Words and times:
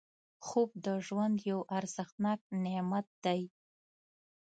خوب 0.45 0.69
د 0.85 0.87
ژوند 1.05 1.35
یو 1.49 1.59
ارزښتناک 1.77 2.39
نعمت 2.63 3.07
دی 3.25 3.41